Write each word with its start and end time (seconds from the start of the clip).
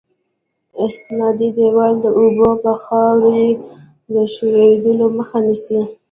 استنادي 0.85 1.49
دیوال 1.57 1.93
د 2.01 2.05
اوبو 2.19 2.47
یا 2.63 2.73
خاورې 2.83 3.47
د 4.13 4.15
ښوېدلو 4.33 5.05
مخه 5.17 5.37
نیسي 5.45 5.79